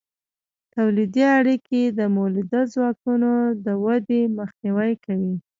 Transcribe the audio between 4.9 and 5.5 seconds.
کوي.